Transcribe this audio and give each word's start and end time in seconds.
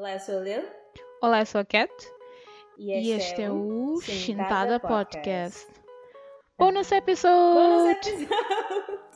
Olá, 0.00 0.14
eu 0.14 0.18
sou 0.18 0.38
a 0.38 0.40
Lil. 0.40 0.62
Olá, 1.20 1.40
eu 1.40 1.46
sou 1.46 1.60
a 1.60 1.64
Cat 1.66 1.92
E 2.78 2.90
e 2.90 3.12
este, 3.12 3.32
este 3.32 3.42
é 3.42 3.50
o 3.50 4.00
Chintada 4.00 4.78
Chintada 4.78 4.80
Podcast. 4.80 5.66
Podcast. 5.66 5.82
Bônus 6.58 6.90
episode! 6.90 8.08
Episódio! 8.08 8.28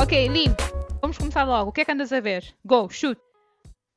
Ok, 0.00 0.28
Lin, 0.28 0.56
vamos 1.02 1.18
começar 1.18 1.44
logo. 1.44 1.68
O 1.68 1.72
que 1.74 1.82
é 1.82 1.84
que 1.84 1.92
andas 1.92 2.10
a 2.10 2.20
ver? 2.20 2.42
Go, 2.64 2.88
shoot! 2.88 3.20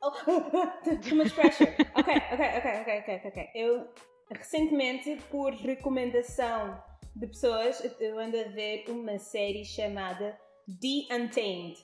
Oh, 0.04 0.12
too 1.02 1.16
much 1.16 1.34
pressure. 1.34 1.74
Ok, 1.96 2.14
ok, 2.34 2.58
ok, 2.58 2.82
ok, 2.82 3.00
ok, 3.00 3.22
ok. 3.24 3.50
Eu 3.56 3.88
recentemente, 4.30 5.16
por 5.32 5.54
recomendação 5.54 6.91
de 7.16 7.28
pessoas, 7.28 7.84
eu 8.00 8.18
ando 8.20 8.40
a 8.40 8.44
ver 8.44 8.86
uma 8.90 9.18
série 9.20 9.66
chamada 9.66 10.38
The 10.68 11.14
Untamed. 11.16 11.78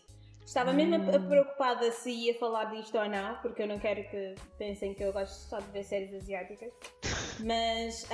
Estava 0.45 0.71
mesmo 0.71 0.95
a 0.95 1.19
preocupada 1.19 1.91
se 1.91 2.09
ia 2.09 2.33
falar 2.35 2.65
disto 2.65 2.97
ou 2.97 3.09
não, 3.09 3.35
porque 3.41 3.63
eu 3.63 3.67
não 3.67 3.77
quero 3.79 4.01
que 4.09 4.35
pensem 4.57 4.93
que 4.93 5.03
eu 5.03 5.11
gosto 5.11 5.33
só 5.49 5.59
de 5.59 5.69
ver 5.71 5.83
séries 5.83 6.13
asiáticas. 6.13 6.71
Mas 7.45 8.07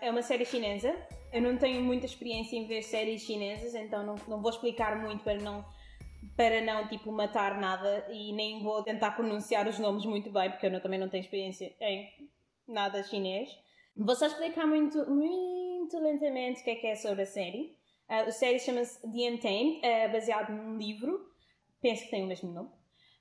é 0.00 0.10
uma 0.10 0.20
série 0.22 0.44
chinesa. 0.44 0.92
Eu 1.32 1.40
não 1.40 1.56
tenho 1.56 1.80
muita 1.80 2.06
experiência 2.06 2.56
em 2.56 2.66
ver 2.66 2.82
séries 2.82 3.22
chinesas, 3.22 3.72
então 3.76 4.04
não, 4.04 4.16
não 4.26 4.42
vou 4.42 4.50
explicar 4.50 5.00
muito 5.00 5.22
para 5.22 5.38
não 5.40 5.64
para 6.36 6.60
não 6.60 6.86
tipo 6.88 7.10
matar 7.10 7.58
nada 7.58 8.06
e 8.10 8.30
nem 8.34 8.62
vou 8.62 8.82
tentar 8.82 9.12
pronunciar 9.12 9.66
os 9.66 9.78
nomes 9.78 10.04
muito 10.04 10.30
bem 10.30 10.50
porque 10.50 10.66
eu 10.66 10.70
não- 10.70 10.80
também 10.80 10.98
não 11.00 11.08
tenho 11.08 11.22
experiência 11.22 11.72
em 11.80 12.28
nada 12.68 13.02
chinês. 13.04 13.48
Vou 13.96 14.14
só 14.14 14.26
explicar 14.26 14.66
muito, 14.66 14.98
muito 15.08 15.69
lentamente 15.98 16.60
o 16.60 16.64
que 16.64 16.70
é 16.70 16.74
que 16.76 16.86
é 16.86 16.94
sobre 16.94 17.22
a 17.22 17.26
série. 17.26 17.76
Ah, 18.08 18.22
a 18.22 18.30
série 18.30 18.58
chama-se 18.58 19.00
The 19.02 19.30
Untamed, 19.30 19.84
é 19.84 20.08
baseado 20.08 20.50
num 20.52 20.76
livro, 20.76 21.28
penso 21.80 22.04
que 22.04 22.10
tem 22.10 22.24
o 22.24 22.26
mesmo 22.26 22.52
nome. 22.52 22.70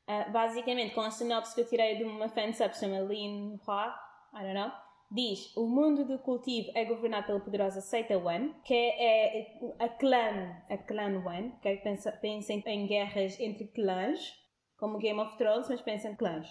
Ah, 0.07 0.27
basicamente, 0.29 0.93
com 0.93 1.01
a 1.01 1.11
sinopse 1.11 1.53
que 1.53 1.61
eu 1.61 1.67
tirei 1.67 1.95
de 1.97 2.03
uma 2.03 2.27
fansub 2.29 2.69
que 2.69 2.77
se 2.77 2.85
chama 2.85 2.99
Lin 3.01 3.59
Hua, 3.65 3.95
I 4.33 4.41
don't 4.41 4.53
know, 4.53 4.71
diz: 5.11 5.55
O 5.55 5.67
mundo 5.67 6.05
do 6.05 6.19
cultivo 6.19 6.71
é 6.75 6.85
governado 6.85 7.27
pela 7.27 7.39
poderosa 7.39 7.81
seita 7.81 8.17
Wan, 8.17 8.53
que 8.63 8.73
é, 8.73 9.39
é 9.39 9.59
a 9.79 9.89
clã, 9.89 10.55
a 10.69 10.77
clã 10.77 11.21
Wan, 11.23 11.51
que 11.61 11.69
é 11.69 11.75
pensa, 11.77 12.11
pensa 12.11 12.53
em, 12.53 12.87
guerras 12.87 13.39
entre 13.39 13.67
clãs, 13.67 14.33
como 14.77 14.97
Game 14.97 15.19
of 15.19 15.37
Thrones, 15.37 15.67
mas 15.69 15.81
pensa 15.81 16.09
em 16.09 16.15
clãs, 16.15 16.47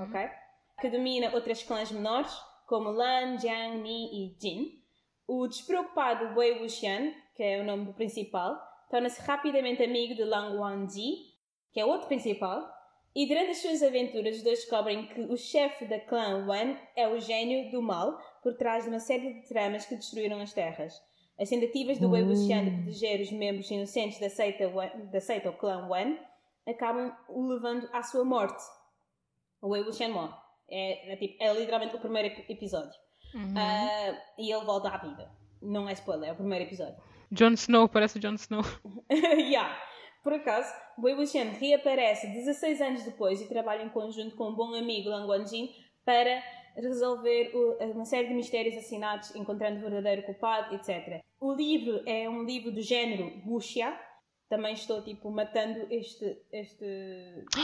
ok? 0.00 0.30
Que 0.80 0.90
domina 0.90 1.34
outras 1.34 1.62
clãs 1.62 1.90
menores, 1.90 2.32
como 2.66 2.90
Lan, 2.90 3.38
Jiang, 3.38 3.82
Ni 3.82 4.06
e 4.12 4.36
Jin. 4.40 4.81
O 5.26 5.46
despreocupado 5.46 6.36
Wei 6.38 6.60
Wuxian, 6.60 7.12
que 7.34 7.42
é 7.42 7.60
o 7.60 7.64
nome 7.64 7.86
do 7.86 7.94
principal, 7.94 8.60
torna-se 8.90 9.20
rapidamente 9.22 9.82
amigo 9.82 10.14
de 10.14 10.24
Lang 10.24 10.56
Wangji, 10.56 11.16
que 11.72 11.80
é 11.80 11.84
outro 11.84 12.08
principal, 12.08 12.68
e 13.14 13.26
durante 13.26 13.50
as 13.50 13.58
suas 13.58 13.82
aventuras, 13.82 14.36
os 14.36 14.42
dois 14.42 14.60
descobrem 14.60 15.06
que 15.06 15.20
o 15.20 15.36
chefe 15.36 15.84
da 15.86 16.00
clã 16.00 16.46
Wan 16.46 16.76
é 16.96 17.06
o 17.08 17.20
gênio 17.20 17.70
do 17.70 17.82
mal 17.82 18.18
por 18.42 18.54
trás 18.56 18.84
de 18.84 18.90
uma 18.90 19.00
série 19.00 19.34
de 19.34 19.48
tramas 19.48 19.84
que 19.86 19.94
destruíram 19.96 20.40
as 20.40 20.52
terras. 20.52 20.94
As 21.38 21.48
tentativas 21.48 21.98
do 21.98 22.10
Wei 22.10 22.22
Wuxian 22.22 22.64
de 22.64 22.70
proteger 22.70 23.20
os 23.20 23.32
membros 23.32 23.70
inocentes 23.70 24.18
da 24.18 24.28
seita, 24.30 24.68
Wan- 24.68 25.08
da 25.10 25.20
seita 25.20 25.48
ou 25.50 25.56
clã 25.56 25.86
Wan 25.88 26.16
acabam 26.66 27.14
o 27.28 27.46
levando 27.46 27.88
à 27.92 28.02
sua 28.02 28.24
morte. 28.24 28.62
O 29.60 29.68
Wei 29.68 29.82
Wuxian 29.82 30.08
morre. 30.10 30.34
É, 30.70 31.12
é 31.12 31.16
tipo, 31.16 31.42
é 31.42 31.52
literalmente 31.52 31.94
o 31.96 32.00
primeiro 32.00 32.28
ep- 32.28 32.50
episódio. 32.50 32.98
Uhum. 33.34 33.54
Ah, 33.56 34.18
e 34.38 34.52
ele 34.52 34.64
volta 34.64 34.88
à 34.88 34.98
vida. 34.98 35.30
Não 35.60 35.88
é 35.88 35.92
spoiler, 35.92 36.30
é 36.30 36.32
o 36.32 36.36
primeiro 36.36 36.64
episódio. 36.64 36.96
Jon 37.30 37.52
Snow, 37.52 37.88
parece 37.88 38.18
o 38.18 38.20
Jon 38.20 38.34
Snow. 38.34 38.62
yeah. 39.10 39.76
Por 40.22 40.34
acaso, 40.34 40.72
Wei 40.98 41.14
Wuxian 41.14 41.50
reaparece 41.58 42.26
16 42.28 42.80
anos 42.80 43.02
depois 43.04 43.40
e 43.40 43.48
trabalha 43.48 43.82
em 43.82 43.88
conjunto 43.88 44.36
com 44.36 44.50
um 44.50 44.54
bom 44.54 44.74
amigo 44.74 45.08
Lang 45.08 45.26
Wanjin 45.26 45.70
para 46.04 46.42
resolver 46.76 47.52
uma 47.94 48.04
série 48.04 48.28
de 48.28 48.34
mistérios 48.34 48.76
assinados, 48.76 49.34
encontrando 49.34 49.78
o 49.78 49.80
verdadeiro 49.80 50.22
culpado, 50.22 50.74
etc. 50.74 51.22
O 51.40 51.52
livro 51.52 52.02
é 52.06 52.28
um 52.28 52.44
livro 52.44 52.70
do 52.70 52.80
género 52.80 53.32
wuxia. 53.46 53.98
Também 54.48 54.74
estou, 54.74 55.02
tipo, 55.02 55.30
matando 55.30 55.86
este, 55.90 56.38
este 56.52 56.84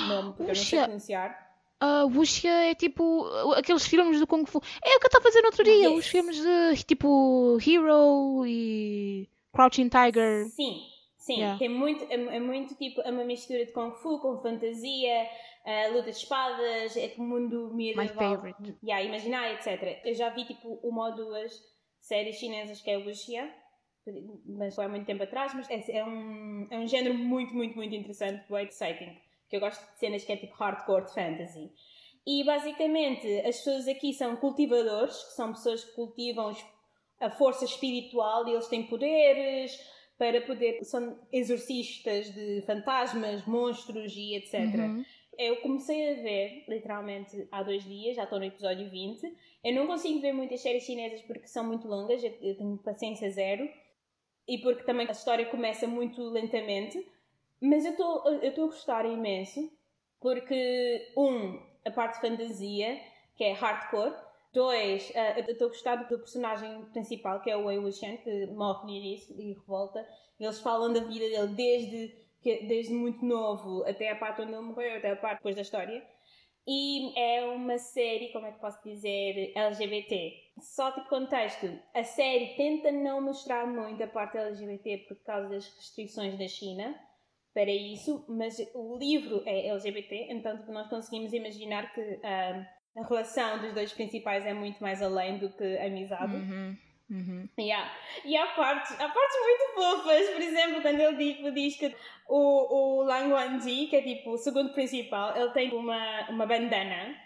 nome, 0.08 0.32
porque 0.34 0.50
eu 0.50 0.54
não 0.54 0.54
sei 0.54 0.82
pronunciar. 0.82 1.47
A 1.80 2.04
Wuxia 2.04 2.70
é 2.70 2.74
tipo 2.74 3.22
uh, 3.22 3.52
aqueles 3.52 3.86
filmes 3.86 4.18
do 4.18 4.26
Kung 4.26 4.44
Fu. 4.46 4.60
É 4.84 4.96
o 4.96 5.00
que 5.00 5.06
eu 5.06 5.08
estava 5.08 5.22
a 5.22 5.30
fazer 5.30 5.40
no 5.40 5.46
outro 5.46 5.64
dia. 5.64 5.88
Yes. 5.88 5.98
Os 5.98 6.06
filmes 6.06 6.36
de 6.36 6.84
tipo 6.84 7.58
Hero 7.64 8.44
e 8.46 9.28
Crouching 9.52 9.88
Tiger. 9.88 10.46
Sim, 10.46 10.80
sim. 11.16 11.36
Yeah. 11.36 11.58
Tem 11.58 11.68
muito, 11.68 12.04
é, 12.04 12.14
é 12.14 12.40
muito 12.40 12.74
tipo, 12.74 13.00
é 13.02 13.10
uma 13.10 13.24
mistura 13.24 13.64
de 13.64 13.72
Kung 13.72 13.92
Fu 13.92 14.18
com 14.18 14.40
fantasia, 14.42 15.28
eh, 15.64 15.88
luta 15.90 16.10
de 16.10 16.16
espadas, 16.16 16.96
é 16.96 17.08
tipo 17.08 17.22
mundo 17.22 17.70
My 17.74 17.94
medieval. 17.94 18.36
favorite. 18.36 18.76
Yeah, 18.82 19.04
imaginar, 19.04 19.52
etc. 19.52 20.00
Eu 20.04 20.14
já 20.14 20.30
vi 20.30 20.44
tipo 20.46 20.80
uma 20.82 21.10
ou 21.10 21.14
duas 21.14 21.52
séries 22.00 22.36
chinesas 22.36 22.80
que 22.80 22.90
é 22.90 22.96
Wuxia, 22.98 23.52
mas 24.46 24.74
foi 24.74 24.86
há 24.86 24.88
muito 24.88 25.06
tempo 25.06 25.22
atrás, 25.22 25.52
mas 25.54 25.68
é, 25.70 25.98
é 25.98 26.04
um, 26.04 26.66
é 26.70 26.78
um 26.78 26.86
género 26.88 27.14
muito, 27.14 27.54
muito, 27.54 27.76
muito 27.76 27.94
interessante, 27.94 28.44
muito 28.50 28.70
exciting, 28.70 29.16
que 29.48 29.56
eu 29.56 29.60
gosto 29.60 29.80
de 29.80 29.98
cenas 29.98 30.24
que 30.24 30.32
é 30.32 30.36
tipo 30.36 30.54
hardcore 30.54 31.06
de 31.06 31.14
fantasy. 31.14 31.72
E 32.26 32.44
basicamente 32.44 33.40
as 33.40 33.56
pessoas 33.56 33.88
aqui 33.88 34.12
são 34.12 34.36
cultivadores, 34.36 35.16
que 35.24 35.32
são 35.32 35.52
pessoas 35.52 35.84
que 35.84 35.92
cultivam 35.94 36.54
a 37.20 37.30
força 37.30 37.64
espiritual 37.64 38.46
e 38.46 38.52
eles 38.52 38.68
têm 38.68 38.86
poderes 38.86 39.78
para 40.18 40.40
poder. 40.42 40.84
são 40.84 41.18
exorcistas 41.32 42.32
de 42.34 42.62
fantasmas, 42.66 43.46
monstros 43.46 44.14
e 44.14 44.34
etc. 44.34 44.60
Uhum. 44.74 45.04
Eu 45.38 45.56
comecei 45.62 46.10
a 46.10 46.14
ver, 46.20 46.64
literalmente, 46.68 47.46
há 47.52 47.62
dois 47.62 47.84
dias, 47.84 48.16
já 48.16 48.24
estou 48.24 48.40
no 48.40 48.44
episódio 48.44 48.90
20. 48.90 49.22
Eu 49.64 49.74
não 49.74 49.86
consigo 49.86 50.20
ver 50.20 50.32
muitas 50.32 50.60
séries 50.60 50.82
chinesas 50.82 51.22
porque 51.22 51.46
são 51.46 51.64
muito 51.64 51.86
longas, 51.86 52.22
eu 52.24 52.56
tenho 52.56 52.76
paciência 52.78 53.30
zero. 53.30 53.68
E 54.48 54.58
porque 54.58 54.82
também 54.82 55.06
a 55.06 55.12
história 55.12 55.46
começa 55.46 55.86
muito 55.86 56.20
lentamente. 56.22 57.06
Mas 57.60 57.84
eu 57.84 57.92
estou 57.92 58.64
a 58.64 58.66
gostar 58.68 59.04
imenso, 59.04 59.70
porque, 60.20 61.12
um, 61.16 61.60
a 61.84 61.90
parte 61.90 62.14
de 62.20 62.28
fantasia, 62.28 63.00
que 63.36 63.44
é 63.44 63.52
hardcore. 63.52 64.14
Dois, 64.52 65.12
eh, 65.14 65.40
eu 65.40 65.52
estou 65.52 65.66
a 65.66 65.70
gostar 65.70 65.96
do 65.96 66.18
personagem 66.18 66.84
principal, 66.86 67.40
que 67.42 67.50
é 67.50 67.56
o 67.56 67.66
Wei 67.66 67.78
Wuxian, 67.78 68.16
que 68.18 68.46
morre 68.46 68.84
no 68.84 68.90
início 68.90 69.38
e 69.38 69.52
revolta. 69.52 70.06
Eles 70.40 70.60
falam 70.60 70.92
da 70.92 71.00
vida 71.00 71.28
dele 71.28 71.54
desde, 71.54 72.14
que- 72.42 72.62
desde 72.64 72.94
muito 72.94 73.24
novo 73.24 73.84
até 73.84 74.10
a 74.10 74.16
parte 74.16 74.40
onde 74.42 74.52
ele 74.52 74.62
morreu, 74.62 74.96
até 74.96 75.10
a 75.10 75.16
parte 75.16 75.38
depois 75.38 75.54
da 75.54 75.62
história. 75.62 76.02
E 76.66 77.18
é 77.18 77.44
uma 77.46 77.78
série, 77.78 78.30
como 78.32 78.46
é 78.46 78.52
que 78.52 78.60
posso 78.60 78.82
dizer, 78.84 79.52
LGBT. 79.54 80.32
Só 80.60 80.92
tipo 80.92 81.08
contexto, 81.08 81.66
a 81.94 82.04
série 82.04 82.54
tenta 82.56 82.90
não 82.92 83.20
mostrar 83.20 83.66
muito 83.66 84.02
a 84.02 84.06
parte 84.06 84.36
LGBT 84.38 84.98
por 85.08 85.16
causa 85.24 85.48
das 85.48 85.66
restrições 85.76 86.38
da 86.38 86.46
China 86.48 86.94
para 87.54 87.70
isso, 87.70 88.24
mas 88.28 88.56
o 88.74 88.96
livro 88.98 89.42
é 89.46 89.68
LGBT, 89.68 90.28
então 90.30 90.64
nós 90.68 90.88
conseguimos 90.88 91.32
imaginar 91.32 91.92
que 91.92 92.20
ah, 92.22 92.66
a 92.96 93.06
relação 93.06 93.60
dos 93.60 93.72
dois 93.72 93.92
principais 93.92 94.44
é 94.46 94.52
muito 94.52 94.80
mais 94.80 95.02
além 95.02 95.38
do 95.38 95.50
que 95.50 95.78
amizade. 95.78 96.34
Uhum. 96.34 96.76
Uhum. 97.10 97.48
Yeah. 97.58 97.90
E 98.22 98.36
há 98.36 98.48
partes, 98.48 98.92
há 99.00 99.08
partes 99.08 99.36
muito 99.42 99.74
fofas, 99.74 100.28
por 100.28 100.42
exemplo, 100.42 100.82
quando 100.82 101.00
ele 101.00 101.34
tipo, 101.34 101.50
diz 101.52 101.76
que 101.76 101.94
o, 102.28 103.00
o 103.00 103.02
Lang 103.02 103.32
Wanji, 103.32 103.86
que 103.86 103.96
é 103.96 104.02
tipo 104.02 104.32
o 104.32 104.36
segundo 104.36 104.74
principal, 104.74 105.34
ele 105.34 105.50
tem 105.52 105.72
uma, 105.72 106.28
uma 106.28 106.46
bandana 106.46 107.16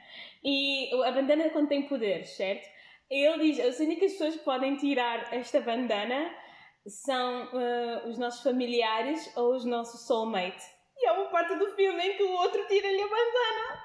e 0.44 0.88
a 1.04 1.10
bandana 1.10 1.50
contém 1.50 1.88
poderes, 1.88 2.30
certo? 2.30 2.68
Ele 3.10 3.52
diz: 3.52 3.60
as 3.60 3.80
únicas 3.80 4.12
pessoas 4.12 4.36
que 4.36 4.44
podem 4.44 4.76
tirar 4.76 5.34
esta 5.34 5.60
bandana 5.60 6.32
são 6.86 7.48
ah, 7.52 8.02
os 8.08 8.18
nossos 8.18 8.42
familiares 8.42 9.30
ou 9.36 9.54
os 9.54 9.64
nossos 9.64 10.06
soulmates. 10.06 10.64
E 10.96 11.06
há 11.06 11.12
uma 11.14 11.30
parte 11.30 11.54
do 11.56 11.70
filme 11.74 12.00
em 12.02 12.16
que 12.16 12.22
o 12.22 12.32
outro 12.32 12.66
tira-lhe 12.68 13.02
a 13.02 13.08
bandana. 13.08 13.82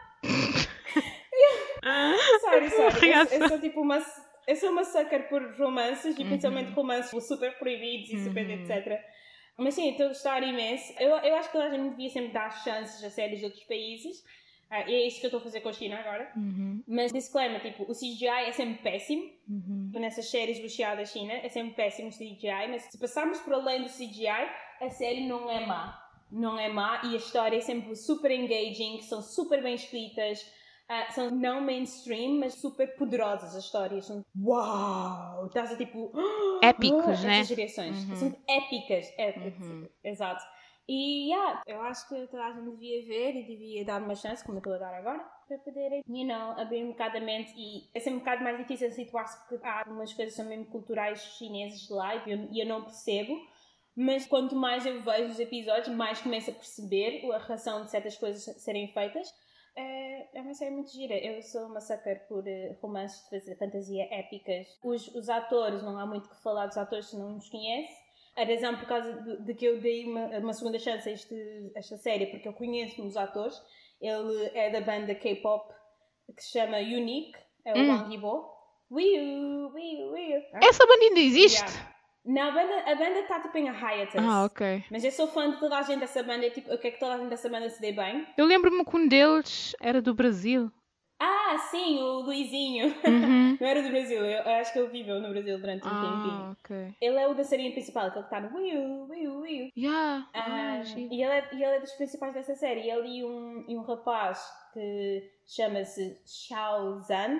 Sorry, 2.41 2.69
sorry. 2.69 3.11
Eu, 3.11 3.41
eu 3.41 3.47
sou 3.47 3.59
tipo 3.59 3.81
uma. 3.81 4.03
Eu 4.47 4.55
sou 4.55 4.69
uma 4.71 4.83
sucker 4.83 5.27
por 5.29 5.41
romances 5.57 6.17
e 6.17 6.21
Uhum. 6.21 6.27
principalmente 6.27 6.71
romances 6.71 7.27
super 7.27 7.57
proibidos 7.59 8.09
e 8.11 8.23
super 8.23 8.45
Uhum. 8.45 8.63
etc. 8.63 8.99
Mas 9.57 9.73
sim, 9.73 9.89
estou 9.91 10.05
a 10.05 10.09
gostar 10.09 10.41
imenso. 10.43 10.93
Eu, 10.99 11.09
eu 11.17 11.35
acho 11.35 11.51
que 11.51 11.57
a 11.57 11.69
gente 11.69 11.89
devia 11.89 12.09
sempre 12.09 12.31
dar 12.31 12.49
chances 12.63 13.03
a 13.03 13.09
séries 13.09 13.39
de 13.39 13.45
outros 13.45 13.63
países. 13.65 14.23
Ah, 14.69 14.89
e 14.89 14.93
é 14.93 15.07
isso 15.07 15.19
que 15.19 15.25
eu 15.25 15.29
estou 15.29 15.39
a 15.39 15.43
fazer 15.43 15.61
com 15.61 15.69
a 15.69 15.73
China 15.73 15.97
agora. 15.97 16.31
Uhum. 16.35 16.83
Mas 16.87 17.13
disclaimer, 17.13 17.61
tipo, 17.61 17.83
o 17.83 17.93
CGI 17.93 18.47
é 18.47 18.51
sempre 18.51 18.81
péssimo. 18.83 19.23
Uhum. 19.47 19.91
Nessas 19.93 20.29
séries 20.29 20.59
bucheadas 20.59 20.97
da 20.97 21.05
China, 21.05 21.33
é 21.33 21.47
sempre 21.49 21.73
péssimo 21.73 22.09
o 22.09 22.11
CGI. 22.11 22.67
Mas 22.69 22.83
se 22.83 22.99
passarmos 22.99 23.39
por 23.39 23.53
além 23.53 23.83
do 23.83 23.89
CGI, 23.89 24.49
a 24.81 24.89
série 24.89 25.25
não 25.27 25.49
é 25.49 25.65
má. 25.65 26.03
Não 26.29 26.59
é 26.59 26.67
má 26.67 27.01
e 27.05 27.13
a 27.13 27.17
história 27.17 27.55
é 27.55 27.61
sempre 27.61 27.95
super 27.95 28.31
engaging, 28.31 29.01
são 29.01 29.21
super 29.21 29.63
bem 29.63 29.75
escritas. 29.75 30.41
Uh, 30.89 31.13
são 31.13 31.31
não 31.31 31.59
mainstream, 31.59 32.39
mas 32.39 32.53
super 32.53 32.95
poderosas 32.95 33.55
as 33.55 33.65
histórias. 33.65 34.05
São 34.05 34.23
uau! 34.41 35.47
Estás 35.47 35.71
a 35.71 35.77
tipo. 35.77 36.11
Épicos, 36.63 37.19
oh, 37.19 37.23
né? 37.27 37.39
Essas 37.39 37.47
direções. 37.49 38.09
Uhum. 38.09 38.15
São 38.15 38.37
épicas. 38.47 39.13
épicas. 39.17 39.65
Uhum. 39.65 39.87
Exato. 40.03 40.43
E 40.87 41.29
yeah, 41.29 41.61
eu 41.67 41.81
acho 41.81 42.07
que 42.07 42.27
toda 42.27 42.45
a 42.45 42.53
gente 42.53 42.71
devia 42.71 43.05
ver 43.05 43.35
e 43.35 43.43
devia 43.45 43.83
dar 43.83 44.01
uma 44.01 44.15
chance, 44.15 44.43
como 44.43 44.57
eu 44.57 44.59
estou 44.59 44.73
a 44.73 44.77
dar 44.77 44.93
agora, 44.93 45.19
para 45.45 45.57
poder, 45.57 46.01
you 46.07 46.25
know, 46.25 46.51
abrir 46.51 46.85
um 46.85 46.91
bocado 46.91 47.17
a 47.17 47.19
mente. 47.19 47.51
E 47.57 47.89
é 47.93 47.99
sempre 47.99 48.17
um 48.17 48.19
bocado 48.19 48.43
mais 48.43 48.57
difícil 48.57 48.89
situar-se 48.91 49.37
porque 49.47 49.65
há 49.67 49.79
algumas 49.79 50.13
coisas 50.13 50.33
são 50.33 50.45
mesmo 50.45 50.65
culturais 50.67 51.19
chineses 51.37 51.89
lá 51.89 52.15
e 52.15 52.31
eu, 52.31 52.49
eu 52.53 52.65
não 52.65 52.83
percebo. 52.83 53.37
Mas 53.99 54.27
quanto 54.27 54.55
mais 54.55 54.85
eu 54.85 55.01
vejo 55.01 55.31
os 55.31 55.39
episódios, 55.39 55.89
mais 55.89 56.21
começo 56.21 56.51
a 56.51 56.53
perceber 56.53 57.29
a 57.33 57.37
razão 57.39 57.83
de 57.83 57.91
certas 57.91 58.15
coisas 58.15 58.43
serem 58.61 58.87
feitas. 58.93 59.27
É, 59.75 60.39
é 60.39 60.41
uma 60.41 60.53
série 60.53 60.71
muito 60.71 60.91
gira. 60.91 61.15
Eu 61.15 61.41
sou 61.41 61.65
uma 61.65 61.81
sucker 61.81 62.27
por 62.27 62.43
uh, 62.43 62.77
romances 62.81 63.27
de 63.43 63.55
fantasia 63.55 64.07
épicas. 64.11 64.67
Os, 64.83 65.07
os 65.15 65.29
atores, 65.29 65.83
não 65.83 65.97
há 65.97 66.05
muito 66.05 66.29
que 66.29 66.41
falar 66.43 66.67
dos 66.67 66.77
atores 66.77 67.07
se 67.07 67.17
não 67.17 67.37
os 67.37 67.49
conhece. 67.49 68.06
A 68.37 68.43
razão 68.43 68.77
por 68.77 68.87
causa 68.87 69.11
de, 69.21 69.45
de 69.45 69.53
que 69.55 69.65
eu 69.65 69.81
dei 69.81 70.05
uma, 70.05 70.25
uma 70.37 70.53
segunda 70.53 70.77
chance 70.79 71.09
a 71.09 71.11
este, 71.11 71.35
esta 71.75 71.97
série, 71.97 72.27
porque 72.27 72.47
eu 72.47 72.53
conheço 72.53 73.01
dos 73.01 73.17
atores. 73.17 73.59
Ele 73.99 74.51
é 74.53 74.69
da 74.69 74.79
banda 74.81 75.15
K-pop 75.15 75.73
que 76.35 76.43
se 76.43 76.51
chama 76.51 76.77
Unique, 76.77 77.35
é 77.65 77.73
o 77.73 77.77
Hum. 77.77 77.89
Wang 77.89 78.13
Yibo. 78.13 78.45
Wiu, 78.91 79.69
wiu, 79.73 80.11
wiu. 80.11 80.41
Essa 80.63 80.85
banda 80.85 81.03
ainda 81.03 81.19
existe? 81.19 81.61
Yeah. 81.63 81.97
Não, 82.25 82.41
a 82.41 82.51
banda 82.51 82.91
a 82.91 82.95
banda 82.95 83.19
está 83.19 83.39
tipo 83.39 83.57
em 83.57 83.67
hiatus. 83.67 84.15
Ah, 84.17 84.43
ok. 84.45 84.83
Mas 84.91 85.03
eu 85.03 85.11
sou 85.11 85.27
fã 85.27 85.49
de 85.49 85.59
toda 85.59 85.77
a 85.77 85.81
gente 85.81 85.99
dessa 86.01 86.21
banda 86.21 86.45
e 86.45 86.51
tipo, 86.51 86.69
eu 86.69 86.77
quero 86.77 86.93
que 86.93 86.99
toda 86.99 87.15
a 87.15 87.17
gente 87.17 87.29
dessa 87.29 87.49
banda 87.49 87.69
se 87.69 87.79
dê 87.81 87.91
bem. 87.93 88.27
Eu 88.37 88.45
lembro-me 88.45 88.83
que 88.85 88.95
um 88.97 89.07
deles 89.07 89.75
era 89.81 90.01
do 90.01 90.13
Brasil. 90.13 90.69
Ah, 91.49 91.57
sim, 91.57 91.99
o 91.99 92.19
Luizinho. 92.21 92.87
Uhum. 93.05 93.57
Não 93.61 93.67
era 93.67 93.81
do 93.81 93.89
Brasil, 93.89 94.17
eu, 94.25 94.43
eu 94.43 94.51
acho 94.55 94.73
que 94.73 94.79
ele 94.79 94.89
viveu 94.89 95.19
no 95.21 95.29
Brasil 95.29 95.57
durante 95.59 95.85
um 95.85 95.89
tempinho. 95.89 96.41
ah, 96.43 96.55
ok. 96.59 96.95
Ele 97.01 97.17
é 97.17 97.27
o 97.27 97.33
dançarino 97.33 97.71
principal, 97.73 98.07
aquele 98.07 98.25
que 98.25 98.35
está 98.35 98.41
no 98.49 98.57
Wiu, 98.57 99.07
Wiu, 99.09 99.39
Wiu. 99.39 99.71
Yeah. 99.77 100.27
Ah, 100.33 100.81
Ah, 100.81 100.83
e, 100.97 101.23
ele 101.23 101.31
é, 101.31 101.49
e 101.53 101.63
ele 101.63 101.75
é 101.75 101.79
dos 101.79 101.93
principais 101.93 102.33
dessa 102.33 102.55
série. 102.55 102.89
Ele 102.89 103.19
e 103.19 103.23
um, 103.25 103.63
e 103.67 103.77
um 103.77 103.81
rapaz 103.83 104.43
que 104.73 105.31
chama-se 105.45 106.21
Xiao 106.25 106.99
Zhan. 106.99 107.39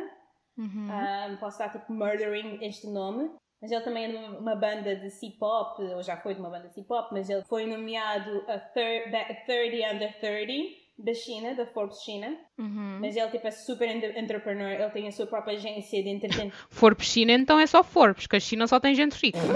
Uhum. 0.57 0.87
Ah, 0.89 1.35
posso 1.39 1.61
estar 1.61 1.77
tipo 1.77 1.91
murdering 1.91 2.59
este 2.63 2.87
nome. 2.87 3.29
Mas 3.61 3.71
ele 3.71 3.81
também 3.81 4.05
é 4.05 4.07
de 4.09 4.15
uma- 4.37 4.55
banda 4.55 4.95
de 4.95 5.09
C-pop, 5.09 5.81
ou 5.81 6.03
já 6.03 6.15
foi 6.17 6.35
de 6.35 6.39
uma 6.39 6.49
banda 6.49 6.67
de 6.67 6.75
C-pop, 6.75 7.09
mas 7.11 7.27
ele 7.27 7.43
foi 7.45 7.65
nomeado 7.65 8.43
a 8.47 8.59
thir- 8.59 9.09
da- 9.11 9.33
30 9.47 9.93
Under 9.95 10.19
30 10.19 10.86
da 10.97 11.13
China, 11.13 11.53
da 11.53 11.65
Forbes 11.67 12.01
China. 12.01 12.35
Uhum. 12.57 12.99
Mas 13.01 13.15
ele 13.15 13.29
tipo, 13.29 13.47
é 13.47 13.51
super 13.51 13.87
entre- 13.89 14.19
entrepreneur, 14.19 14.71
ele 14.71 14.89
tem 14.89 15.07
a 15.07 15.11
sua 15.11 15.27
própria 15.27 15.55
agência 15.57 16.01
de 16.01 16.09
entretenimento. 16.09 16.55
Forbes 16.69 17.07
China, 17.07 17.33
então 17.33 17.59
é 17.59 17.67
só 17.67 17.83
Forbes, 17.83 18.23
porque 18.25 18.37
a 18.37 18.39
China 18.39 18.65
só 18.67 18.79
tem 18.79 18.95
gente 18.95 19.13
rica. 19.13 19.37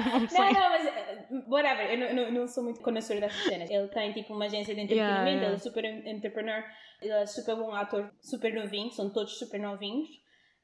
Não 0.00 0.52
Não, 0.52 0.70
mas 0.70 0.86
eh, 0.86 1.26
whatever, 1.48 1.90
eu 1.90 1.98
não, 1.98 2.14
não, 2.24 2.32
não 2.32 2.46
sou 2.48 2.64
muito 2.64 2.80
conhecedora 2.80 3.26
dessas 3.26 3.42
cenas. 3.44 3.68
Ele 3.70 3.88
tem 3.88 4.12
tipo 4.12 4.32
uma 4.34 4.46
agência 4.46 4.74
de 4.74 4.80
entretenimento, 4.80 5.18
Yeah, 5.20 5.30
yeah. 5.30 5.46
ele 5.48 5.54
é 5.56 5.58
super 5.58 5.84
en- 5.84 6.08
entrepreneur, 6.08 6.64
ele 7.02 7.12
é 7.12 7.26
super 7.26 7.56
bom 7.56 7.72
ator, 7.74 8.10
super 8.20 8.54
novinho, 8.54 8.90
são 8.92 9.10
todos 9.12 9.38
super 9.38 9.60
novinhos 9.60 10.08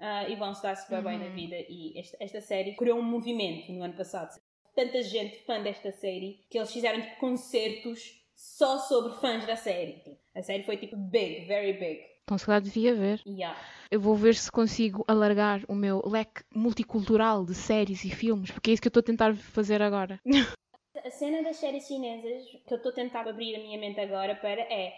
ah, 0.00 0.26
e 0.28 0.36
vão 0.36 0.54
se 0.54 0.62
dar 0.62 0.74
super 0.76 1.02
bem 1.02 1.18
na 1.18 1.26
Uhum. 1.26 1.34
vida. 1.34 1.56
E 1.68 1.98
esta, 1.98 2.16
esta 2.20 2.40
série 2.40 2.76
criou 2.76 2.98
um 2.98 3.02
movimento 3.02 3.70
no 3.72 3.82
ano 3.84 3.94
passado. 3.94 4.30
Tanta 4.74 5.02
gente 5.02 5.44
fã 5.44 5.60
desta 5.62 5.90
série 5.92 6.38
que 6.50 6.56
eles 6.58 6.72
fizeram 6.72 7.00
tipo 7.00 7.16
concertos 7.18 8.00
só 8.36 8.78
sobre 8.78 9.14
fãs 9.20 9.44
da 9.46 9.56
série. 9.56 10.02
A 10.34 10.42
série 10.42 10.62
foi 10.62 10.76
tipo 10.76 10.96
big, 10.96 11.46
very 11.46 11.72
big. 11.72 12.00
Então 12.24 12.36
se 12.38 12.44
calhar 12.46 12.60
devia 12.60 12.94
ver. 12.94 13.20
Yeah. 13.26 13.58
Eu 13.90 14.00
vou 14.00 14.14
ver 14.14 14.34
se 14.34 14.50
consigo 14.52 15.04
alargar 15.08 15.62
o 15.68 15.74
meu 15.74 16.02
leque 16.04 16.42
multicultural 16.54 17.44
de 17.44 17.54
séries 17.54 18.04
e 18.04 18.10
filmes, 18.10 18.50
porque 18.50 18.70
é 18.70 18.74
isso 18.74 18.82
que 18.82 18.88
eu 18.88 18.90
estou 18.90 19.00
a 19.00 19.04
tentar 19.04 19.34
fazer 19.34 19.80
agora. 19.82 20.20
A 21.04 21.10
cena 21.10 21.42
das 21.42 21.56
séries 21.56 21.86
chinesas 21.86 22.42
que 22.66 22.72
eu 22.72 22.78
estou 22.78 22.90
a 22.90 22.94
tentar 22.94 23.28
abrir 23.28 23.54
a 23.54 23.58
minha 23.58 23.78
mente 23.78 24.00
agora 24.00 24.34
para 24.34 24.60
é 24.62 24.94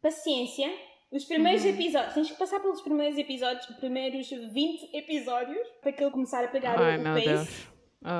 paciência. 0.00 0.70
Os 1.10 1.24
primeiros 1.24 1.64
Uhum. 1.64 1.70
episódios, 1.70 2.14
tens 2.14 2.30
que 2.30 2.38
passar 2.38 2.60
pelos 2.60 2.80
primeiros 2.80 3.18
episódios, 3.18 3.68
os 3.68 3.76
primeiros 3.76 4.30
20 4.30 4.96
episódios, 4.96 5.66
para 5.82 5.92
que 5.92 6.02
ele 6.04 6.12
começar 6.12 6.44
a 6.44 6.48
pegar 6.48 6.80
Ai 6.80 6.98
o, 6.98 7.00
meu 7.02 7.14
pace. 7.14 7.26
Deus. 7.26 7.68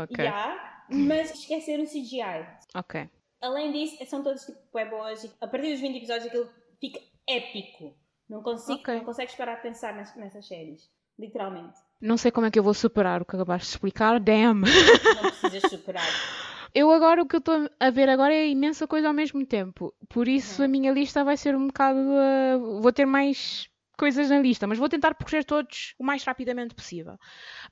Ok. 0.02 0.24
Yeah, 0.24 0.84
mas 0.90 1.30
esquecer 1.32 1.78
o 1.78 1.84
CGI. 1.86 2.46
Ok. 2.74 3.08
Além 3.40 3.72
disso, 3.72 3.96
são 4.06 4.22
todos 4.22 4.44
tipo 4.44 4.78
é 4.78 4.84
boas. 4.84 5.24
A 5.40 5.46
partir 5.46 5.70
dos 5.72 5.80
20 5.80 5.96
episódios 5.96 6.26
aquilo 6.26 6.48
fica 6.80 7.00
épico. 7.28 7.96
Não 8.28 8.42
consigo, 8.42 8.78
Ok. 8.80 8.94
não 8.96 9.04
consegues 9.04 9.34
parar 9.34 9.56
de 9.56 9.62
pensar 9.62 9.94
nas- 9.94 10.14
nessas 10.16 10.46
séries. 10.46 10.88
Literalmente. 11.18 11.78
Não 12.00 12.16
sei 12.16 12.30
como 12.30 12.46
é 12.46 12.50
que 12.50 12.58
eu 12.58 12.62
vou 12.62 12.72
superar 12.74 13.20
o 13.20 13.24
que 13.24 13.36
acabaste 13.36 13.66
de 13.68 13.72
explicar. 13.74 14.18
Damn. 14.20 14.62
Não 14.62 15.30
precisas 15.30 15.70
superar. 15.70 16.04
Eu 16.72 16.88
agora, 16.92 17.20
o 17.20 17.26
que 17.26 17.34
eu 17.34 17.40
estou 17.40 17.68
a 17.80 17.90
ver 17.90 18.08
agora 18.08 18.32
é 18.32 18.46
imensa 18.48 18.86
coisa 18.86 19.08
ao 19.08 19.12
mesmo 19.12 19.44
tempo. 19.44 19.92
Por 20.08 20.28
isso 20.28 20.62
Uhum. 20.62 20.66
a 20.66 20.68
minha 20.68 20.92
lista 20.92 21.24
vai 21.24 21.36
ser 21.36 21.56
um 21.56 21.66
bocado. 21.66 21.98
uh, 21.98 22.80
vou 22.80 22.92
ter 22.92 23.04
mais 23.06 23.68
coisas 24.00 24.30
na 24.30 24.38
lista, 24.38 24.66
mas 24.66 24.78
vou 24.78 24.88
tentar 24.88 25.14
percorrer 25.14 25.44
todos 25.44 25.94
o 25.98 26.02
mais 26.02 26.24
rapidamente 26.24 26.74
possível. 26.74 27.18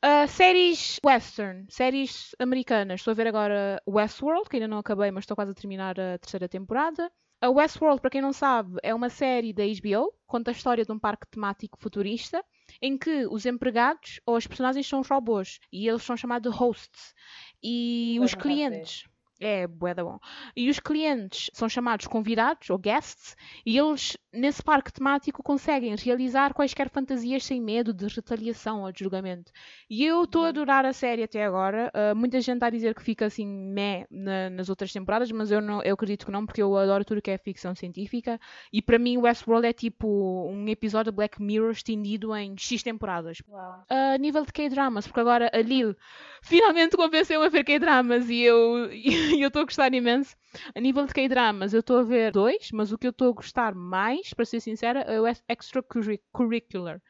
Uh, 0.04 0.28
séries 0.28 1.00
western, 1.02 1.64
séries 1.70 2.34
americanas. 2.38 3.00
Estou 3.00 3.12
a 3.12 3.14
ver 3.14 3.28
agora 3.28 3.82
Westworld, 3.88 4.46
que 4.46 4.56
ainda 4.56 4.68
não 4.68 4.76
acabei, 4.76 5.10
mas 5.10 5.22
estou 5.22 5.34
quase 5.34 5.52
a 5.52 5.54
terminar 5.54 5.98
a 5.98 6.18
terceira 6.18 6.46
temporada. 6.46 7.10
A 7.40 7.48
Westworld, 7.48 8.02
para 8.02 8.10
quem 8.10 8.20
não 8.20 8.32
sabe, 8.34 8.76
é 8.82 8.94
uma 8.94 9.08
série 9.08 9.54
da 9.54 9.62
HBO, 9.64 10.12
conta 10.26 10.50
a 10.50 10.52
história 10.52 10.84
de 10.84 10.92
um 10.92 10.98
parque 10.98 11.26
temático 11.30 11.78
futurista, 11.80 12.44
em 12.82 12.98
que 12.98 13.26
os 13.26 13.46
empregados 13.46 14.20
ou 14.26 14.36
as 14.36 14.46
personagens 14.46 14.86
são 14.86 15.00
robôs 15.00 15.60
e 15.72 15.88
eles 15.88 16.02
são 16.02 16.14
chamados 16.14 16.52
de 16.52 16.58
hosts. 16.58 17.14
E 17.62 18.18
os 18.20 18.34
clientes. 18.34 19.08
É, 19.40 19.68
bué 19.68 19.94
da 19.94 20.02
bom. 20.02 20.18
E 20.56 20.68
os 20.68 20.80
clientes 20.80 21.48
são 21.54 21.68
chamados 21.68 22.08
convidados 22.08 22.70
ou 22.70 22.76
guests 22.76 23.36
e 23.64 23.78
eles, 23.78 24.16
nesse 24.32 24.62
parque 24.62 24.92
temático, 24.92 25.42
conseguem 25.42 25.94
realizar 25.96 26.52
quaisquer 26.54 26.88
fantasias 26.90 27.44
sem 27.44 27.60
medo 27.60 27.92
de 27.94 28.06
retaliação 28.06 28.82
ou 28.82 28.92
de 28.92 29.00
julgamento. 29.00 29.50
E 29.88 30.04
eu 30.04 30.24
estou 30.24 30.42
a 30.42 30.44
Uhum. 30.44 30.48
adorar 30.50 30.84
a 30.84 30.92
série 30.92 31.22
até 31.22 31.44
agora. 31.44 31.90
Uh, 31.94 32.14
muita 32.16 32.40
gente 32.40 32.54
está 32.56 32.66
a 32.66 32.70
dizer 32.70 32.94
que 32.94 33.02
fica 33.02 33.26
assim 33.26 33.46
meh 33.46 34.06
na- 34.10 34.50
nas 34.50 34.68
outras 34.68 34.92
temporadas, 34.92 35.30
mas 35.32 35.50
eu, 35.50 35.60
não, 35.60 35.82
eu 35.82 35.94
acredito 35.94 36.26
que 36.26 36.32
não, 36.32 36.44
porque 36.44 36.62
eu 36.62 36.76
adoro 36.76 37.04
tudo 37.04 37.22
que 37.22 37.30
é 37.30 37.38
ficção 37.38 37.74
científica. 37.74 38.38
E 38.72 38.82
para 38.82 38.98
mim, 38.98 39.16
Westworld 39.16 39.66
é 39.66 39.72
tipo 39.72 40.06
um 40.50 40.68
episódio 40.68 41.10
de 41.10 41.16
Black 41.16 41.40
Mirror 41.42 41.70
estendido 41.70 42.34
em 42.36 42.54
X 42.58 42.82
temporadas 42.82 43.38
Uau. 43.48 43.84
a 43.88 44.18
nível 44.18 44.44
de 44.44 44.52
K-dramas, 44.52 45.06
porque 45.06 45.20
agora 45.20 45.50
a 45.52 45.58
Lil 45.58 45.94
finalmente 46.42 46.96
convenceu-me 46.96 47.46
a 47.46 47.48
ver 47.48 47.64
K-dramas 47.64 48.28
e 48.28 48.42
eu 48.42 48.88
estou 49.48 49.62
a 49.62 49.64
gostar 49.64 49.92
imenso. 49.94 50.36
A 50.74 50.80
nível 50.80 51.06
de 51.06 51.12
K-dramas, 51.12 51.74
eu 51.74 51.80
estou 51.80 51.98
a 51.98 52.02
ver 52.02 52.32
dois, 52.32 52.70
mas 52.72 52.92
o 52.92 52.98
que 52.98 53.06
eu 53.06 53.10
estou 53.10 53.30
a 53.30 53.34
gostar 53.34 53.74
mais, 53.74 54.32
para 54.32 54.44
ser 54.44 54.60
sincera, 54.60 55.00
é 55.00 55.20
o 55.20 55.26
ex- 55.26 55.42
extracurricular. 55.48 57.00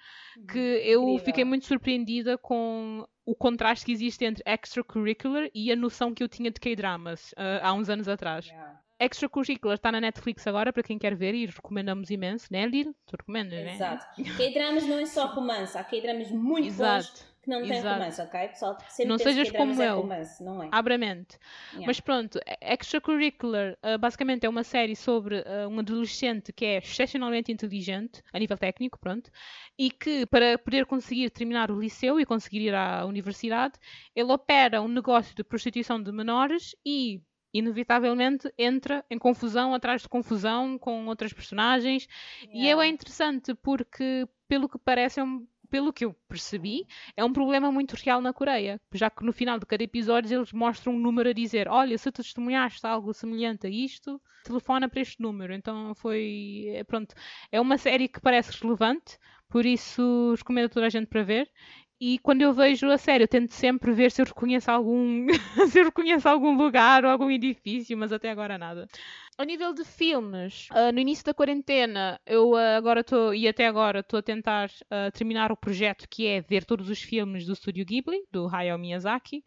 Que 0.50 0.58
eu 0.58 1.02
Incrível. 1.02 1.24
fiquei 1.24 1.44
muito 1.44 1.66
surpreendida 1.66 2.36
com 2.38 3.06
o 3.24 3.34
contraste 3.34 3.84
que 3.86 3.92
existe 3.92 4.24
entre 4.24 4.42
extracurricular 4.46 5.48
e 5.54 5.70
a 5.70 5.76
noção 5.76 6.14
que 6.14 6.22
eu 6.22 6.28
tinha 6.28 6.50
de 6.50 6.58
K-dramas 6.60 7.34
ah, 7.36 7.68
há 7.68 7.74
uns 7.74 7.88
anos 7.88 8.08
atrás. 8.08 8.46
Yeah. 8.46 8.80
Extracurricular 9.00 9.76
está 9.76 9.92
na 9.92 10.00
Netflix 10.00 10.44
agora, 10.46 10.72
para 10.72 10.82
quem 10.82 10.98
quer 10.98 11.14
ver, 11.14 11.32
e 11.34 11.46
recomendamos 11.46 12.10
imenso, 12.10 12.48
né, 12.50 12.66
Lil? 12.66 12.92
Tu 13.06 13.12
recomendas, 13.12 13.64
né? 13.64 13.74
Exato. 13.74 14.06
K-dramas 14.36 14.86
não 14.86 14.98
é 14.98 15.06
só 15.06 15.26
romance, 15.26 15.78
há 15.78 15.84
K-dramas 15.84 16.30
muito 16.32 16.64
bons 16.64 16.66
Exato. 16.66 17.27
Que 17.42 17.48
não 17.48 17.60
Exato. 17.64 17.94
romance, 18.00 18.20
ok? 18.20 18.48
Pessoal, 18.48 18.78
sempre 18.88 19.06
Não 19.08 19.18
sejas 19.18 19.50
como 19.50 19.82
é 19.82 19.88
eu. 19.88 20.00
romance, 20.00 20.42
não 20.44 20.62
é? 20.62 20.68
Abre 20.72 20.94
a 20.94 20.98
mente. 20.98 21.38
Yeah. 21.72 21.86
Mas 21.86 22.00
pronto, 22.00 22.38
Extracurricular 22.60 23.78
uh, 23.82 23.98
basicamente 23.98 24.44
é 24.44 24.48
uma 24.48 24.64
série 24.64 24.96
sobre 24.96 25.36
uh, 25.36 25.68
um 25.68 25.78
adolescente 25.78 26.52
que 26.52 26.64
é 26.64 26.78
excepcionalmente 26.78 27.52
inteligente, 27.52 28.22
a 28.32 28.38
nível 28.38 28.58
técnico, 28.58 28.98
pronto, 28.98 29.30
e 29.78 29.90
que 29.90 30.26
para 30.26 30.58
poder 30.58 30.86
conseguir 30.86 31.30
terminar 31.30 31.70
o 31.70 31.78
liceu 31.80 32.18
e 32.18 32.26
conseguir 32.26 32.60
ir 32.60 32.74
à 32.74 33.04
universidade, 33.06 33.74
ele 34.14 34.32
opera 34.32 34.82
um 34.82 34.88
negócio 34.88 35.34
de 35.34 35.44
prostituição 35.44 36.02
de 36.02 36.10
menores 36.12 36.74
e 36.84 37.22
inevitavelmente 37.54 38.52
entra 38.58 39.04
em 39.10 39.18
confusão 39.18 39.72
atrás 39.72 40.02
de 40.02 40.08
confusão 40.08 40.78
com 40.78 41.06
outras 41.06 41.32
personagens 41.32 42.06
e 42.52 42.66
Yeah. 42.66 42.70
eu 42.72 42.80
é 42.82 42.88
interessante 42.88 43.54
porque 43.54 44.28
pelo 44.46 44.68
que 44.68 44.78
parece 44.78 45.20
é 45.20 45.24
um- 45.24 45.46
pelo 45.70 45.92
que 45.92 46.04
eu 46.04 46.14
percebi, 46.28 46.86
é 47.16 47.24
um 47.24 47.32
problema 47.32 47.70
muito 47.70 47.94
real 47.94 48.20
na 48.20 48.32
Coreia, 48.32 48.80
já 48.92 49.10
que 49.10 49.24
no 49.24 49.32
final 49.32 49.58
de 49.58 49.66
cada 49.66 49.82
episódio 49.82 50.36
eles 50.36 50.52
mostram 50.52 50.94
um 50.94 50.98
número 50.98 51.28
a 51.30 51.32
dizer: 51.32 51.68
Olha, 51.68 51.96
se 51.98 52.10
testemunhaste 52.10 52.86
algo 52.86 53.12
semelhante 53.12 53.66
a 53.66 53.70
isto, 53.70 54.20
telefona 54.44 54.88
para 54.88 55.00
este 55.00 55.20
número. 55.20 55.52
Então 55.52 55.94
foi. 55.94 56.66
é, 56.68 56.84
Pronto, 56.84 57.14
é 57.52 57.60
uma 57.60 57.78
série 57.78 58.08
que 58.08 58.20
parece 58.20 58.52
relevante, 58.62 59.18
por 59.48 59.64
isso 59.64 60.34
recomendo 60.36 60.66
a 60.66 60.70
toda 60.70 60.86
a 60.86 60.90
gente 60.90 61.06
para 61.08 61.22
ver. 61.22 61.50
E 62.00 62.18
quando 62.20 62.42
eu 62.42 62.52
vejo 62.52 62.88
a 62.90 62.96
série, 62.96 63.24
eu 63.24 63.28
tento 63.28 63.52
sempre 63.52 63.92
ver 63.92 64.10
se 64.10 64.22
eu 64.22 64.26
reconheço 64.26 64.70
algum, 64.70 65.26
se 65.70 65.80
eu 65.80 65.86
reconheço 65.86 66.28
algum 66.28 66.56
lugar 66.56 67.04
ou 67.04 67.10
algum 67.10 67.30
edifício, 67.30 67.96
mas 67.98 68.12
até 68.12 68.30
agora 68.30 68.56
nada. 68.56 68.88
A 69.36 69.44
nível 69.44 69.72
de 69.72 69.84
filmes, 69.84 70.68
uh, 70.72 70.92
no 70.92 70.98
início 70.98 71.24
da 71.24 71.34
quarentena, 71.34 72.20
eu 72.26 72.50
uh, 72.50 72.76
agora 72.76 73.00
estou, 73.00 73.32
e 73.32 73.46
até 73.46 73.66
agora, 73.66 74.00
estou 74.00 74.18
a 74.18 74.22
tentar 74.22 74.68
uh, 74.68 75.12
terminar 75.12 75.52
o 75.52 75.56
projeto 75.56 76.08
que 76.08 76.26
é 76.26 76.40
ver 76.40 76.64
todos 76.64 76.88
os 76.88 77.00
filmes 77.00 77.46
do 77.46 77.52
Estúdio 77.52 77.84
Ghibli, 77.84 78.18
do 78.32 78.48
Hayao 78.48 78.78
Miyazaki. 78.78 79.44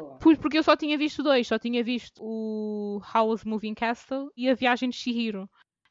Oh. 0.00 0.18
Porque 0.18 0.58
eu 0.58 0.62
só 0.62 0.76
tinha 0.76 0.98
visto 0.98 1.22
dois, 1.22 1.46
só 1.46 1.58
tinha 1.58 1.84
visto 1.84 2.20
o 2.20 3.00
Howl's 3.14 3.44
Moving 3.44 3.74
Castle 3.74 4.28
e 4.36 4.48
A 4.48 4.54
Viagem 4.54 4.88
de 4.88 4.96
Shihiro. 4.96 5.48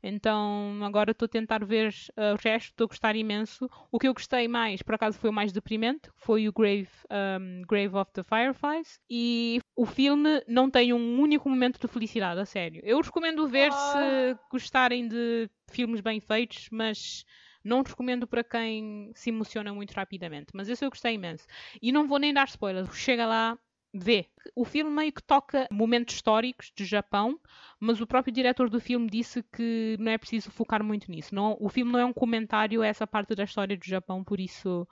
Então 0.08 0.80
agora 0.84 1.12
estou 1.12 1.26
a 1.26 1.30
tentar 1.30 1.66
ver 1.66 1.94
uh, 2.18 2.34
o 2.34 2.38
resto, 2.42 2.70
estou 2.70 2.86
a 2.86 2.88
gostar 2.88 3.16
imenso. 3.16 3.70
O 3.92 4.00
que 4.00 4.08
eu 4.08 4.14
gostei 4.14 4.48
mais, 4.48 4.82
por 4.82 4.96
acaso, 4.96 5.20
foi 5.20 5.30
o 5.30 5.34
mais 5.34 5.52
deprimente, 5.52 6.10
foi 6.16 6.48
o 6.48 6.54
Grave, 6.54 6.88
um, 7.12 7.62
Grave 7.68 7.96
of 7.96 8.12
the 8.14 8.24
Fireflies. 8.24 9.00
E 9.10 9.60
o 9.76 9.86
filme 9.86 10.42
não 10.48 10.70
tem 10.70 10.94
um 10.94 11.20
único 11.20 11.50
momento 11.50 11.78
de 11.80 11.88
felicidade, 11.88 12.40
a 12.40 12.46
sério. 12.46 12.82
Eu 12.86 13.02
recomendo 13.02 13.48
ver 13.48 13.70
oh. 13.70 13.74
se 13.74 14.40
gostarem 14.50 15.10
de 15.10 15.50
filmes 15.70 16.00
bem 16.00 16.22
feitos, 16.22 16.70
mas 16.72 17.26
não 17.62 17.84
recomendo 17.84 18.26
para 18.26 18.46
quem 18.46 19.12
se 19.14 19.30
emociona 19.30 19.74
muito 19.74 19.92
rapidamente. 19.92 20.48
Mas 20.54 20.70
esse 20.70 20.86
eu 20.86 20.90
gostei 20.90 21.16
imenso. 21.16 21.46
E 21.82 21.92
não 21.92 22.08
vou 22.08 22.18
nem 22.18 22.34
dar 22.34 22.48
spoilers. 22.48 22.96
Chega 22.96 23.26
lá, 23.26 23.58
vê. 24.04 24.28
O 24.56 24.64
filme 24.64 24.90
meio 24.90 25.12
que 25.12 25.22
toca 25.22 25.68
momentos 25.72 26.16
históricos 26.16 26.72
do 26.76 26.86
Japão, 26.86 27.40
mas 27.80 28.00
o 28.02 28.08
próprio 28.08 28.34
diretor 28.34 28.70
do 28.70 28.80
filme 28.80 29.10
disse 29.10 29.44
que 29.44 29.96
não 30.00 30.12
é 30.12 30.18
preciso 30.18 30.52
focar 30.52 30.84
muito 30.84 31.12
nisso. 31.12 31.34
Não, 31.36 31.58
o 31.60 31.70
filme 31.70 31.92
não 31.92 32.00
é 32.00 32.06
um 32.06 32.14
comentário 32.14 32.82
a 32.82 32.88
essa 32.88 33.06
parte 33.06 33.36
da 33.36 33.44
história 33.44 33.78
do 33.78 33.86
Japão, 33.86 34.24
por 34.24 34.40
isso 34.40 34.88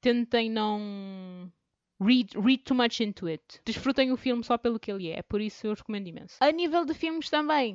tentem 0.00 0.50
não 0.50 1.50
read, 2.00 2.38
read 2.38 2.62
too 2.64 2.76
much 2.76 3.00
into 3.00 3.26
it. 3.26 3.60
Desfrutem 3.64 4.12
o 4.12 4.16
filme 4.16 4.42
só 4.42 4.56
pelo 4.56 4.80
que 4.80 4.90
ele 4.90 5.10
é, 5.10 5.22
por 5.22 5.40
isso 5.40 5.66
eu 5.66 5.74
recomendo 5.74 6.06
imenso. 6.06 6.36
A 6.40 6.50
nível 6.50 6.84
de 6.84 6.94
filmes 6.94 7.28
também, 7.28 7.74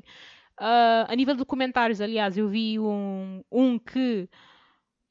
uh, 0.59 1.05
a 1.07 1.15
nível 1.15 1.35
de 1.35 1.45
comentários, 1.45 2.01
aliás, 2.01 2.37
eu 2.37 2.49
vi 2.49 2.79
um, 2.79 3.43
um 3.51 3.77
que 3.77 4.27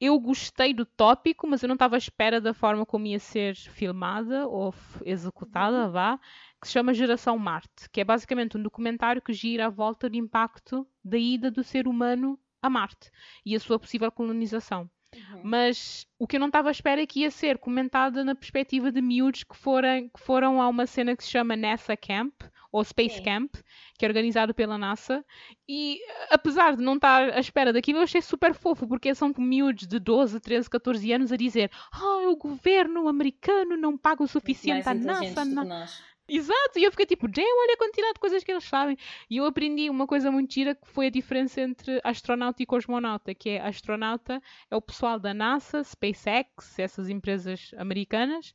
eu 0.05 0.19
gostei 0.19 0.73
do 0.73 0.85
tópico, 0.85 1.47
mas 1.47 1.63
eu 1.63 1.67
não 1.67 1.75
estava 1.75 1.95
à 1.95 1.97
espera 1.97 2.39
da 2.39 2.53
forma 2.53 2.85
como 2.85 3.07
ia 3.07 3.19
ser 3.19 3.55
filmada 3.55 4.47
ou 4.47 4.73
executada, 5.03 5.85
uhum. 5.85 5.91
vá, 5.91 6.19
que 6.61 6.67
se 6.67 6.73
chama 6.73 6.93
Geração 6.93 7.37
Marte, 7.37 7.89
que 7.91 8.01
é 8.01 8.03
basicamente 8.03 8.57
um 8.57 8.63
documentário 8.63 9.21
que 9.21 9.33
gira 9.33 9.67
à 9.67 9.69
volta 9.69 10.09
do 10.09 10.15
impacto 10.15 10.87
da 11.03 11.17
ida 11.17 11.51
do 11.51 11.63
ser 11.63 11.87
humano 11.87 12.39
a 12.61 12.69
Marte 12.69 13.11
e 13.45 13.55
a 13.55 13.59
sua 13.59 13.79
possível 13.79 14.11
colonização. 14.11 14.89
Uhum. 15.13 15.41
Mas 15.43 16.07
o 16.19 16.27
que 16.27 16.35
eu 16.35 16.39
não 16.39 16.47
estava 16.47 16.69
à 16.69 16.71
espera 16.71 17.01
é 17.01 17.05
que 17.05 17.21
ia 17.21 17.31
ser 17.31 17.57
comentada 17.57 18.23
na 18.23 18.35
perspectiva 18.35 18.91
de 18.91 19.01
miúdos 19.01 19.43
que, 19.43 19.55
foram, 19.55 20.09
que 20.09 20.19
foram 20.19 20.61
a 20.61 20.67
uma 20.67 20.85
cena 20.85 21.15
que 21.15 21.23
se 21.23 21.29
chama 21.29 21.55
NASA 21.55 21.95
Camp, 21.95 22.33
ou 22.75 22.83
Space 22.83 23.15
Sim. 23.15 23.23
Camp, 23.23 23.55
que 23.97 24.05
é 24.05 24.07
organizado 24.07 24.53
pela 24.53 24.77
NASA. 24.77 25.23
E 25.67 25.99
apesar 26.29 26.75
de 26.75 26.83
não 26.83 26.95
estar 26.95 27.29
à 27.29 27.39
espera 27.39 27.71
daquilo, 27.71 27.99
eu 27.99 28.03
achei 28.03 28.21
super 28.21 28.53
fofo, 28.53 28.85
porque 28.85 29.15
são 29.15 29.33
miúdos 29.37 29.87
de 29.87 29.97
12, 29.97 30.41
13, 30.41 30.69
14 30.69 31.13
anos 31.13 31.31
a 31.31 31.37
dizer: 31.37 31.71
Ah, 31.89 32.27
o 32.29 32.35
governo 32.35 33.07
americano 33.07 33.77
não 33.77 33.97
paga 33.97 34.23
o 34.23 34.27
suficiente 34.27 34.89
à 34.89 34.93
NASA. 34.93 35.45
Na... 35.45 35.87
Exato, 36.27 36.79
e 36.79 36.83
eu 36.83 36.91
fiquei 36.91 37.05
tipo, 37.05 37.27
damn, 37.27 37.45
olha 37.45 37.73
a 37.73 37.77
quantidade 37.77 38.13
de 38.13 38.19
coisas 38.19 38.43
que 38.43 38.51
eles 38.51 38.63
sabem. 38.63 38.97
E 39.29 39.37
eu 39.37 39.45
aprendi 39.45 39.89
uma 39.89 40.07
coisa 40.07 40.31
muito 40.31 40.53
gira 40.53 40.73
que 40.73 40.87
foi 40.87 41.07
a 41.07 41.11
diferença 41.11 41.61
entre 41.61 42.01
astronauta 42.03 42.63
e 42.63 42.65
cosmonauta, 42.65 43.35
que 43.35 43.49
é 43.51 43.61
astronauta 43.61 44.41
é 44.69 44.75
o 44.75 44.81
pessoal 44.81 45.19
da 45.19 45.33
NASA, 45.33 45.83
SpaceX, 45.83 46.79
essas 46.79 47.09
empresas 47.09 47.71
americanas, 47.77 48.53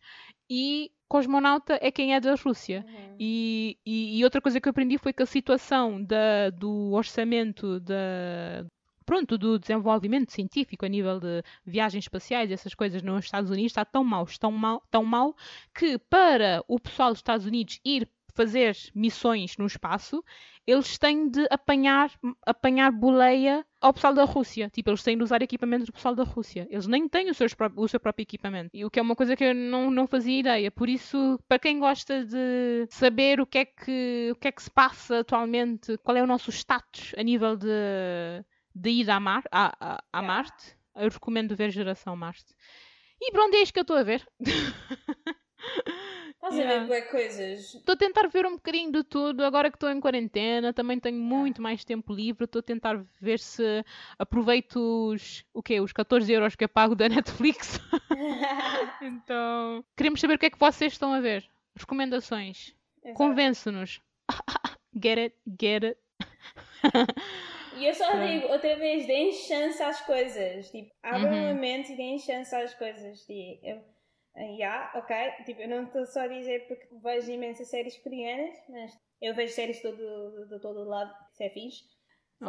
e 0.48 0.90
cosmonauta 1.08 1.78
é 1.80 1.92
quem 1.92 2.14
é 2.14 2.20
da 2.20 2.34
Rússia. 2.34 2.84
Uhum. 2.86 3.16
E, 3.20 3.78
e, 3.86 4.18
e, 4.18 4.24
outra 4.24 4.40
coisa 4.40 4.60
que 4.60 4.68
eu 4.68 4.70
aprendi 4.70 4.98
foi 4.98 5.12
que 5.12 5.22
a 5.22 5.26
situação 5.26 6.02
da, 6.02 6.50
do 6.50 6.92
orçamento 6.92 7.78
da, 7.78 8.66
pronto, 9.10 9.36
do 9.36 9.58
desenvolvimento 9.58 10.30
científico 10.30 10.86
a 10.86 10.88
nível 10.88 11.18
de 11.18 11.42
viagens 11.66 12.04
espaciais 12.04 12.52
essas 12.52 12.76
coisas 12.76 13.02
nos 13.02 13.24
Estados 13.24 13.50
Unidos 13.50 13.72
está 13.72 13.84
tão 13.84 14.04
mal, 14.04 14.24
tão 14.38 14.52
mal, 14.52 14.80
tão 14.88 15.04
mal 15.04 15.34
que 15.74 15.98
para 15.98 16.62
o 16.68 16.78
pessoal 16.78 17.10
dos 17.10 17.18
Estados 17.18 17.44
Unidos 17.44 17.80
ir 17.84 18.08
fazer 18.32 18.76
missões 18.94 19.56
no 19.58 19.66
espaço, 19.66 20.22
eles 20.64 20.96
têm 20.96 21.28
de 21.28 21.44
apanhar, 21.50 22.12
apanhar 22.46 22.92
boleia 22.92 23.66
ao 23.80 23.92
pessoal 23.92 24.14
da 24.14 24.22
Rússia. 24.22 24.70
Tipo, 24.70 24.90
eles 24.90 25.02
têm 25.02 25.16
de 25.18 25.24
usar 25.24 25.42
equipamentos 25.42 25.86
do 25.86 25.92
pessoal 25.92 26.14
da 26.14 26.22
Rússia. 26.22 26.68
Eles 26.70 26.86
nem 26.86 27.08
têm 27.08 27.30
o, 27.30 27.34
seus, 27.34 27.52
o 27.74 27.88
seu 27.88 27.98
próprio 27.98 28.22
equipamento. 28.22 28.70
E 28.72 28.84
o 28.84 28.90
que 28.90 29.00
é 29.00 29.02
uma 29.02 29.16
coisa 29.16 29.34
que 29.34 29.42
eu 29.42 29.52
não, 29.52 29.90
não 29.90 30.06
fazia 30.06 30.38
ideia. 30.38 30.70
Por 30.70 30.88
isso, 30.88 31.36
para 31.48 31.58
quem 31.58 31.80
gosta 31.80 32.24
de 32.24 32.86
saber 32.90 33.40
o 33.40 33.46
que, 33.46 33.58
é 33.58 33.64
que, 33.64 34.30
o 34.30 34.36
que 34.36 34.46
é 34.46 34.52
que 34.52 34.62
se 34.62 34.70
passa 34.70 35.18
atualmente, 35.18 35.98
qual 35.98 36.16
é 36.16 36.22
o 36.22 36.28
nosso 36.28 36.52
status 36.52 37.12
a 37.18 37.22
nível 37.24 37.56
de 37.56 37.66
de 38.74 38.90
ir 38.90 39.10
a, 39.10 39.20
Mar, 39.20 39.42
a, 39.50 39.74
a, 39.80 40.04
a. 40.12 40.22
Marte, 40.22 40.76
eu 40.96 41.08
recomendo 41.08 41.56
ver 41.56 41.70
Geração 41.70 42.16
Marte. 42.16 42.54
E 43.20 43.32
pronto, 43.32 43.54
é 43.54 43.62
isto 43.62 43.72
que 43.72 43.80
eu 43.80 43.82
estou 43.82 43.96
a 43.96 44.02
ver. 44.02 44.26
Estás 46.42 46.54
yeah. 46.54 46.82
a 46.82 46.86
ver 46.86 47.02
coisas? 47.10 47.74
Estou 47.74 47.92
a 47.92 47.96
tentar 47.96 48.26
ver 48.28 48.46
um 48.46 48.52
bocadinho 48.52 48.90
de 48.90 49.04
tudo. 49.04 49.44
Agora 49.44 49.70
que 49.70 49.76
estou 49.76 49.90
em 49.90 50.00
quarentena, 50.00 50.72
também 50.72 50.98
tenho 50.98 51.16
yeah. 51.16 51.36
muito 51.36 51.60
mais 51.60 51.84
tempo 51.84 52.14
livre. 52.14 52.44
Estou 52.44 52.60
a 52.60 52.62
tentar 52.62 53.04
ver 53.20 53.38
se 53.38 53.84
aproveito 54.18 54.76
os, 54.76 55.44
o 55.52 55.62
quê? 55.62 55.80
os 55.80 55.92
14 55.92 56.32
euros 56.32 56.56
que 56.56 56.64
eu 56.64 56.68
pago 56.68 56.94
da 56.94 57.08
Netflix. 57.10 57.78
então, 59.02 59.84
queremos 59.94 60.18
saber 60.18 60.34
o 60.34 60.38
que 60.38 60.46
é 60.46 60.50
que 60.50 60.58
vocês 60.58 60.92
estão 60.92 61.12
a 61.12 61.20
ver. 61.20 61.46
Recomendações. 61.76 62.74
Convence-nos. 63.14 64.00
get 64.98 65.18
it, 65.18 65.36
get 65.60 65.84
it. 65.84 65.98
E 67.80 67.86
eu 67.86 67.94
só 67.94 68.12
digo, 68.12 68.48
outra 68.48 68.76
vez, 68.76 69.06
deem 69.06 69.32
chance 69.32 69.82
às 69.82 70.02
coisas. 70.02 70.70
Tipo, 70.70 70.92
abram 71.02 71.32
uhum. 71.32 71.50
a 71.50 71.54
mente 71.54 71.94
e 71.94 71.96
deem 71.96 72.18
chance 72.18 72.54
às 72.54 72.74
coisas. 72.74 73.20
Tipo, 73.20 73.66
eu, 73.66 73.82
yeah, 74.36 74.92
ok. 74.94 75.16
Tipo, 75.46 75.62
eu 75.62 75.68
não 75.68 75.84
estou 75.84 76.04
só 76.04 76.20
a 76.20 76.28
dizer 76.28 76.68
porque 76.68 76.86
vejo 77.02 77.30
imensas 77.30 77.68
séries 77.68 77.96
coreanas, 77.96 78.54
mas 78.68 78.92
eu 79.22 79.34
vejo 79.34 79.54
séries 79.54 79.76
de 79.76 79.82
todo, 79.82 80.46
de 80.46 80.60
todo 80.60 80.84
lado, 80.84 81.10
isso 81.32 81.42
é 81.42 81.48
fixe. 81.48 81.84
So, 82.38 82.46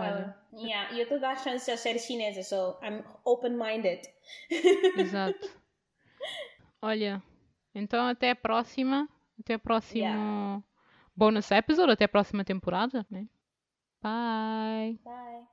yeah. 0.66 0.94
E 0.94 1.00
eu 1.00 1.04
estou 1.04 1.18
a 1.18 1.22
dar 1.22 1.40
chance 1.40 1.72
às 1.72 1.80
séries 1.80 2.06
chinesas, 2.06 2.48
so 2.48 2.78
I'm 2.84 3.02
open-minded. 3.24 4.02
Exato. 4.98 5.50
Olha, 6.82 7.24
então 7.74 8.06
até 8.06 8.32
a 8.32 8.36
próxima. 8.36 9.08
Até 9.40 9.56
o 9.56 9.60
próximo 9.60 10.04
yeah. 10.04 10.64
bonus 11.16 11.50
episode, 11.52 11.94
até 11.94 12.04
a 12.04 12.10
próxima 12.10 12.44
temporada, 12.44 13.06
né? 13.10 13.28
Bye. 14.02 14.98
Bye. 15.06 15.44